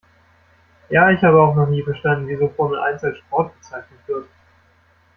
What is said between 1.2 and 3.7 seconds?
habe auch nie verstanden wieso Formel eins als Sport